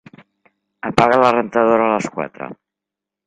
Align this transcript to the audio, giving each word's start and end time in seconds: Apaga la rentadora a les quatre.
Apaga 0.89 1.19
la 1.25 1.29
rentadora 1.35 1.85
a 1.89 1.91
les 1.93 2.09
quatre. 2.17 2.51